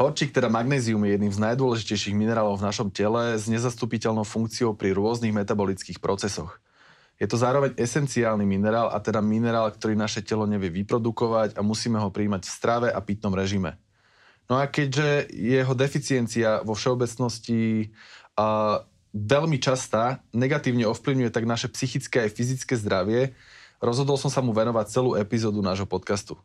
[0.00, 4.96] Horčík, teda magnézium, je jedným z najdôležitejších minerálov v našom tele s nezastupiteľnou funkciou pri
[4.96, 6.56] rôznych metabolických procesoch.
[7.20, 12.00] Je to zároveň esenciálny minerál a teda minerál, ktorý naše telo nevie vyprodukovať a musíme
[12.00, 13.76] ho príjmať v strave a pitnom režime.
[14.48, 17.92] No a keďže jeho deficiencia vo všeobecnosti
[18.40, 18.80] a,
[19.12, 23.36] veľmi častá, negatívne ovplyvňuje tak naše psychické aj fyzické zdravie,
[23.84, 26.40] rozhodol som sa mu venovať celú epizódu nášho podcastu.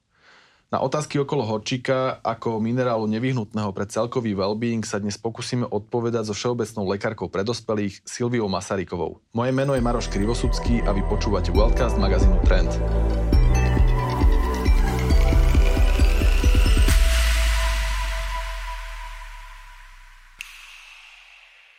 [0.73, 6.33] Na otázky okolo horčíka ako minerálu nevyhnutného pre celkový well-being sa dnes pokúsime odpovedať so
[6.33, 9.21] všeobecnou lekárkou pre dospelých Silviou Masarykovou.
[9.38, 12.74] Moje meno je Maroš Krivosudský a vy počúvate Worldcast magazínu Trend.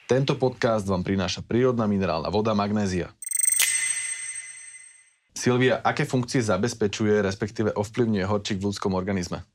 [0.06, 3.10] Tento podcast vám prináša prírodná minerálna voda magnézia.
[5.46, 9.46] Silvia, aké funkcie zabezpečuje, respektíve ovplyvňuje horčík v ľudskom organizme?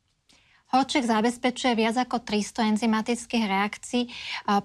[0.72, 4.08] Horčík zabezpečuje viac ako 300 enzymatických reakcií,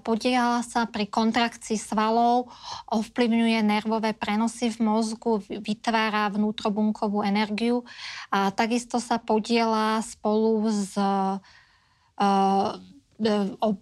[0.07, 2.47] podiela sa pri kontrakcii svalov,
[2.87, 7.83] ovplyvňuje nervové prenosy v mozgu, vytvára vnútrobunkovú energiu
[8.31, 10.95] a takisto sa podiela spolu s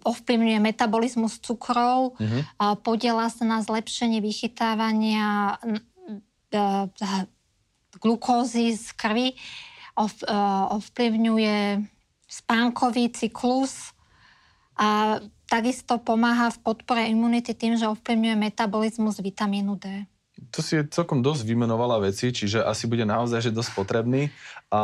[0.02, 2.42] ovplyvňuje metabolizmus cukrov, uh-huh.
[2.82, 5.62] podiela sa na zlepšenie vychytávania
[7.98, 11.82] glukózy z krvi, uh, ovplyvňuje
[12.26, 13.96] spánkový cyklus
[14.76, 20.04] a takisto pomáha v podpore imunity tým, že ovplyvňuje metabolizmus vitamínu D.
[20.52, 24.28] To si celkom dosť vymenovala veci, čiže asi bude naozaj že dosť potrebný.
[24.68, 24.80] A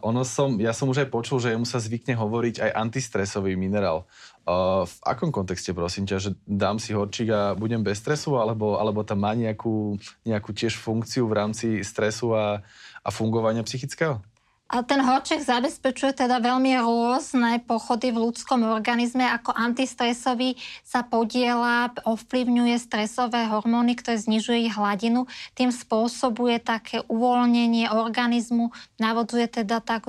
[0.00, 4.08] ono som, ja som už aj počul, že mu sa zvykne hovoriť aj antistresový minerál.
[4.44, 9.00] V akom kontexte, prosím ťa, že dám si horčík a budem bez stresu, alebo, alebo
[9.00, 9.96] tam má nejakú,
[10.28, 12.60] nejakú tiež funkciu v rámci stresu a,
[13.00, 14.20] a fungovania psychického?
[14.64, 19.22] A ten horček zabezpečuje teda veľmi rôzne pochody v ľudskom organizme.
[19.28, 25.28] Ako antistresový sa podiela, ovplyvňuje stresové hormóny, ktoré znižuje ich hladinu.
[25.52, 30.08] Tým spôsobuje také uvoľnenie organizmu, navodzuje teda tak,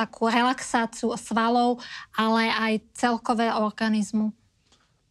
[0.00, 1.84] takú relaxáciu svalov,
[2.16, 4.32] ale aj celkové organizmu.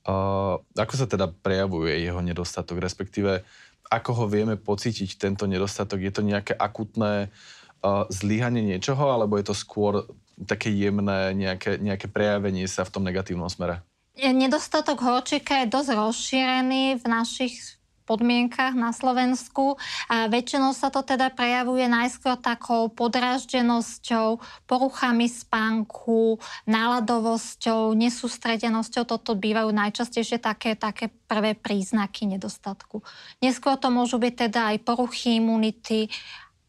[0.10, 3.46] Uh, ako sa teda prejavuje jeho nedostatok, respektíve
[3.94, 6.02] ako ho vieme pocítiť, tento nedostatok?
[6.02, 10.10] Je to nejaké akutné uh, zlyhanie niečoho, alebo je to skôr
[10.50, 13.86] také jemné nejaké, nejaké prejavenie sa v tom negatívnom smere?
[14.20, 17.78] Nedostatok horčíka je dosť rozšírený v našich
[18.09, 19.78] podmienkach na Slovensku.
[20.09, 29.06] A väčšinou sa to teda prejavuje najskôr takou podráždenosťou, poruchami spánku, náladovosťou, nesústredenosťou.
[29.06, 33.06] Toto bývajú najčastejšie také, také prvé príznaky nedostatku.
[33.46, 36.09] Neskôr to môžu byť teda aj poruchy imunity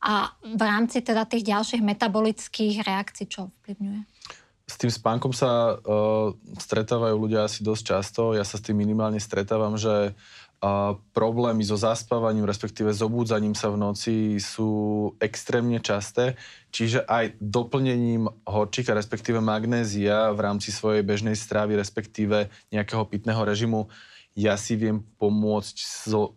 [0.05, 4.01] a v rámci teda tých ďalších metabolických reakcií, čo ovplyvňuje.
[4.71, 8.23] S tým spánkom sa uh, stretávajú ľudia asi dosť často.
[8.39, 10.15] Ja sa s tým minimálne stretávam, že
[11.17, 14.69] problémy so zaspávaním, respektíve s obúdzaním sa v noci sú
[15.17, 16.37] extrémne časté,
[16.69, 23.89] čiže aj doplnením horčíka, respektíve magnézia v rámci svojej bežnej stravy, respektíve nejakého pitného režimu,
[24.37, 26.37] ja si viem pomôcť so,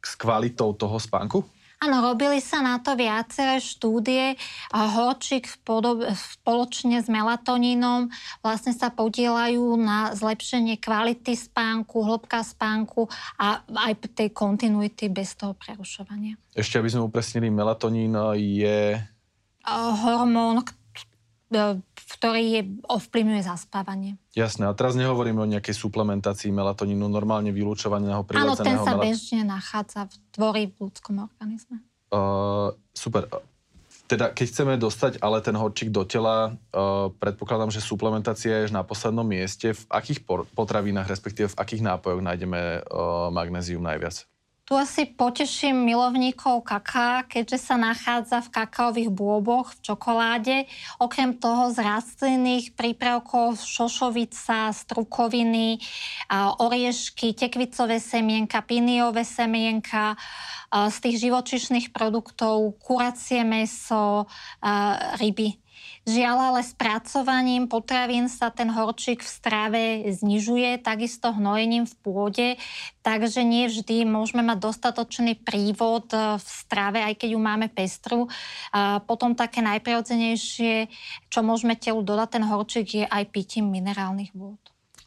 [0.00, 1.44] s kvalitou toho spánku?
[1.76, 4.40] Áno, robili sa na to viaceré štúdie.
[4.72, 8.08] Horčík spoločne s melatonínom
[8.40, 15.52] vlastne sa podielajú na zlepšenie kvality spánku, hĺbka spánku a aj tej kontinuity bez toho
[15.52, 16.40] prerušovania.
[16.56, 18.96] Ešte aby sme upresnili, melatonín je...
[19.68, 20.64] Hormón,
[22.26, 24.18] ktorý je, ovplyvňuje zaspávanie.
[24.34, 29.04] Jasné, a teraz nehovoríme o nejakej suplementácii melatonínu, normálne vylúčovaného prirodzeného Áno, ten sa melat...
[29.06, 31.86] bežne nachádza v tvorí v ľudskom organizme.
[32.10, 33.30] Uh, super.
[34.10, 38.82] Teda, keď chceme dostať ale ten horčík do tela, uh, predpokladám, že suplementácia je na
[38.82, 39.70] poslednom mieste.
[39.70, 44.26] V akých potravinách, respektíve v akých nápojoch nájdeme uh, magnézium najviac?
[44.66, 50.56] Tu asi poteším milovníkov kaká, keďže sa nachádza v kakaových bôboch, v čokoláde.
[50.98, 55.78] Okrem toho z rastlinných prípravkov šošovica, strukoviny,
[56.58, 60.18] oriešky, tekvicové semienka, piniové semienka,
[60.66, 64.26] z tých živočišných produktov kuracie meso,
[65.22, 65.62] ryby.
[66.06, 72.48] Žiaľ, ale spracovaním potravín sa ten horčík v strave znižuje, takisto hnojením v pôde,
[73.02, 78.30] takže nie vždy môžeme mať dostatočný prívod e, v strave, aj keď ju máme pestru.
[78.70, 80.86] A potom také najprirodzenejšie,
[81.26, 84.62] čo môžeme telu dodať, ten horčík je aj pitím minerálnych vôd.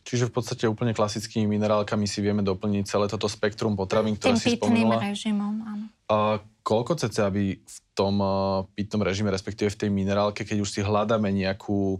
[0.10, 4.42] Čiže v podstate úplne klasickými minerálkami si vieme doplniť celé toto spektrum potravín, ktoré Tým
[4.42, 5.00] si spomenula.
[5.06, 5.86] režimom, áno.
[6.10, 10.69] A koľko cca by v tom uh, pitnom režime, respektíve v tej minerálke, keď už
[10.69, 11.98] si hľadáme nejakú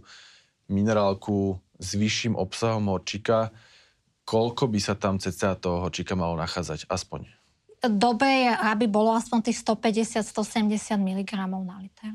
[0.70, 3.50] minerálku s vyšším obsahom horčíka,
[4.22, 6.86] koľko by sa tam cca toho horčíka malo nachádzať?
[6.86, 7.26] Aspoň.
[7.82, 10.70] Dobre je, aby bolo aspoň tých 150-170
[11.02, 11.30] mg
[11.66, 12.14] na liter.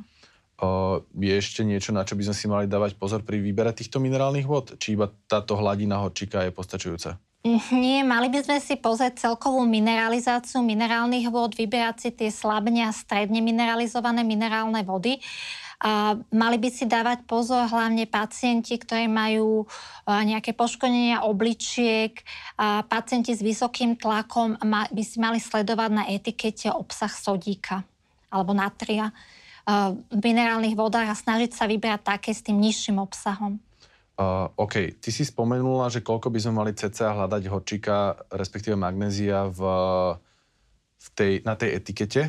[0.55, 3.99] Uh, je ešte niečo, na čo by sme si mali dávať pozor pri výbere týchto
[3.99, 4.79] minerálnych vod?
[4.79, 7.19] Či iba táto hladina horčíka je postačujúca?
[7.45, 12.89] Nie, mali by sme si pozrieť celkovú mineralizáciu minerálnych vod, vyberať si tie slabne a
[12.89, 15.21] stredne mineralizované minerálne vody.
[15.85, 19.69] A mali by si dávať pozor hlavne pacienti, ktorí majú
[20.09, 22.17] nejaké poškodenia obličiek,
[22.57, 27.85] a pacienti s vysokým tlakom by si mali sledovať na etikete obsah sodíka
[28.33, 29.13] alebo natria
[30.09, 33.61] v minerálnych vodách a snažiť sa vybrať také s tým nižším obsahom.
[34.15, 39.51] Uh, OK, ty si spomenula, že koľko by sme mali cca hľadať horčíka, respektíve magnézia
[39.51, 39.59] v,
[40.95, 42.21] v tej, na tej etikete.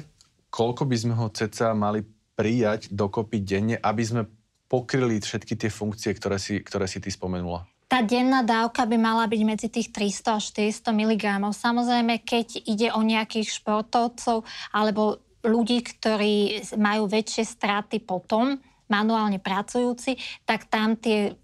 [0.50, 2.02] Koľko by sme ho cca mali
[2.34, 4.26] prijať dokopy denne, aby sme
[4.66, 7.62] pokryli všetky tie funkcie, ktoré si, ktoré si ty spomenula?
[7.86, 11.24] Tá denná dávka by mala byť medzi tých 300 až 400 mg.
[11.54, 14.42] Samozrejme, keď ide o nejakých športovcov
[14.74, 18.58] alebo ľudí, ktorí majú väčšie straty potom,
[18.90, 21.34] manuálne pracujúci, tak tam tie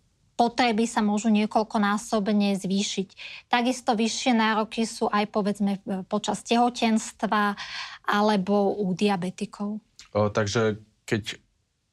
[0.42, 3.08] potreby sa môžu niekoľkonásobne zvýšiť.
[3.46, 5.78] Takisto vyššie nároky sú aj povedzme
[6.10, 7.54] počas tehotenstva
[8.02, 9.78] alebo u diabetikov.
[10.10, 11.38] O, takže keď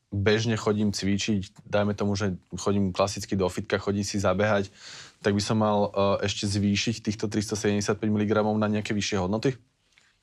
[0.09, 4.73] bežne chodím cvičiť, dajme tomu, že chodím klasicky do fitka, chodím si zabehať,
[5.21, 5.93] tak by som mal
[6.25, 9.53] ešte zvýšiť týchto 375 mg na nejaké vyššie hodnoty?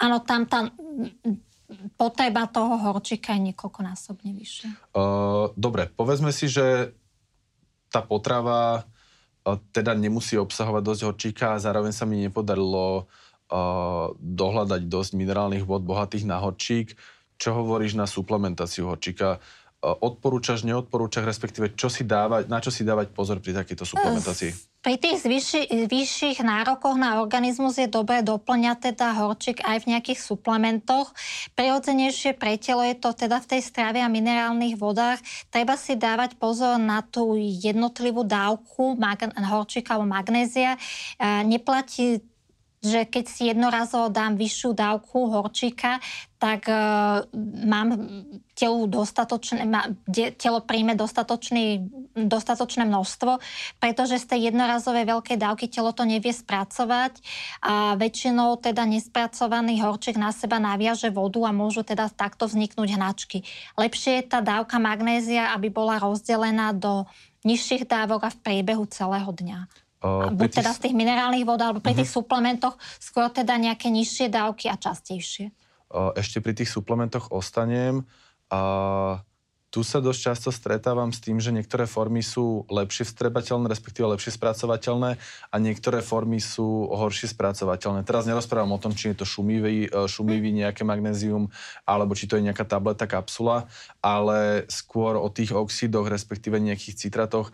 [0.03, 0.75] Áno, tam tá
[1.95, 4.71] potreba toho horčika je niekoľkonásobne vyššia.
[4.91, 6.91] Uh, dobre, povedzme si, že
[7.97, 8.85] tá potrava
[9.73, 13.09] teda nemusí obsahovať dosť horčíka a zároveň sa mi nepodarilo
[14.21, 16.93] dohľadať dosť minerálnych vod bohatých na horčík.
[17.41, 19.41] Čo hovoríš na suplementáciu horčíka?
[19.87, 24.51] Odporúčaš, neodporúčaš, respektíve čo si dávať, na čo si dávať pozor pri takejto suplementácii?
[24.83, 30.23] Pri tých vyšši, vyšších nárokoch na organizmus je dobré doplňať teda horčík aj v nejakých
[30.23, 31.11] suplementoch.
[31.59, 35.19] Prirodzenejšie pre telo je to teda v tej strave a minerálnych vodách.
[35.51, 40.79] Treba si dávať pozor na tú jednotlivú dávku mag- horčíka alebo magnézia.
[41.23, 42.23] Neplatí
[42.87, 45.99] že keď si jednorazovo dám vyššiu dávku horčíka,
[46.37, 47.25] tak uh,
[47.65, 47.97] mám
[48.53, 49.89] telu dostatočné, má,
[50.37, 53.41] telo príjme dostatočný, dostatočné množstvo,
[53.81, 57.21] pretože z tej jednorazovej veľkej dávky telo to nevie spracovať
[57.65, 63.43] a väčšinou teda nespracovaný horčík na seba naviaže vodu a môžu teda takto vzniknúť hnačky.
[63.81, 67.09] Lepšie je tá dávka magnézia, aby bola rozdelená do
[67.49, 69.86] nižších dávok a v priebehu celého dňa.
[70.05, 70.57] Uh, Buď tých...
[70.61, 72.01] teda z tých minerálnych vod, alebo pri uh-huh.
[72.05, 75.51] tých suplementoch skôr teda nejaké nižšie dávky a častejšie.
[75.89, 78.05] Uh, ešte pri tých suplementoch ostanem.
[78.53, 79.23] Uh,
[79.77, 84.33] tu sa dosť často stretávam s tým, že niektoré formy sú lepšie vstrebateľné, respektíve lepšie
[84.33, 85.21] spracovateľné
[85.53, 88.01] a niektoré formy sú horšie spracovateľné.
[88.09, 91.53] Teraz nerozprávam o tom, či je to šumivý, e, šumivý nejaké magnézium,
[91.85, 93.69] alebo či to je nejaká tableta, kapsula,
[94.01, 97.53] ale skôr o tých oxidoch, respektíve nejakých citratoch,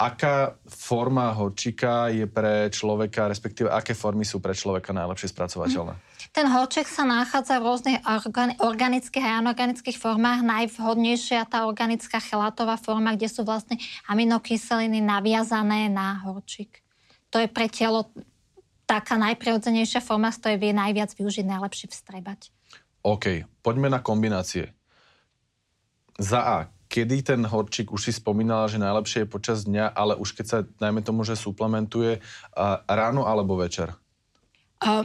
[0.00, 5.92] aká forma horčíka je pre človeka, respektíve aké formy sú pre človeka najlepšie spracovateľné?
[6.32, 10.40] Ten horček sa nachádza v rôznych organi- organických a anorganických formách.
[10.40, 13.76] Najvhodnejšia tá organická chelatová forma, kde sú vlastne
[14.08, 16.80] aminokyseliny naviazané na horčík.
[17.28, 18.08] To je pre telo
[18.88, 22.48] taká najprirodzenejšia forma, z ktorej vie najviac využiť, najlepšie vstrebať.
[23.04, 24.72] OK, poďme na kombinácie.
[26.16, 26.58] Za A,
[26.90, 30.58] kedy ten horčík, už si spomínala, že najlepšie je počas dňa, ale už keď sa,
[30.82, 32.18] najmä tomu, že suplementuje,
[32.90, 33.94] ráno alebo večer?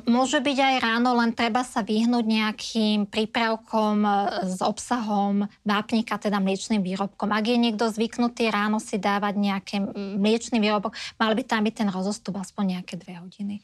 [0.08, 4.12] Môže byť aj ráno, len treba sa vyhnúť nejakým prípravkom e,
[4.48, 7.27] s obsahom vápnika, teda mliečným výrobkom.
[7.36, 9.75] Ak je niekto zvyknutý ráno si dávať nejaký
[10.15, 13.60] mliečný výrobok, mal by tam byť ten rozostup aspoň nejaké dve hodiny.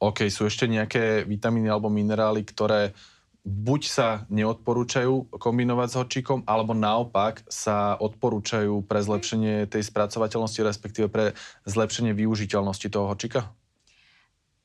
[0.00, 2.96] OK, sú ešte nejaké vitamíny alebo minerály, ktoré
[3.44, 11.06] buď sa neodporúčajú kombinovať s horčíkom, alebo naopak sa odporúčajú pre zlepšenie tej spracovateľnosti, respektíve
[11.08, 11.32] pre
[11.64, 13.48] zlepšenie využiteľnosti toho horčíka?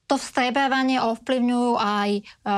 [0.05, 2.53] To vstrebávanie ovplyvňujú aj e, e,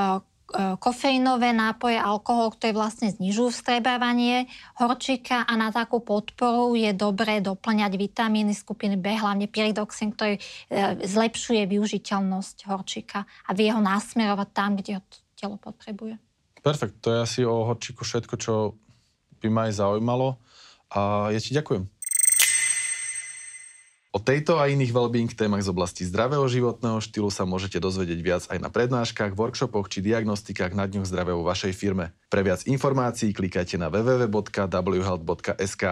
[0.76, 7.92] kofeínové nápoje, alkohol, ktoré vlastne znižujú vstrebávanie horčíka a na takú podporu je dobré doplňať
[7.96, 10.40] vitamíny skupiny B, hlavne pyridoxín, ktorý e,
[11.08, 15.00] zlepšuje využiteľnosť horčíka a vie ho nasmerovať tam, kde
[15.38, 16.18] telo potrebuje.
[16.58, 18.74] Perfekt, to je asi o horčíku všetko, čo
[19.38, 20.42] by ma aj zaujímalo
[20.90, 21.86] a ja ti ďakujem.
[24.08, 28.48] O tejto a iných wellbeing témach z oblasti zdravého životného štýlu sa môžete dozvedieť viac
[28.50, 32.16] aj na prednáškach, workshopoch či diagnostikách na dňoch zdravia vo vašej firme.
[32.32, 35.84] Pre viac informácií klikajte na www.whealth.sk.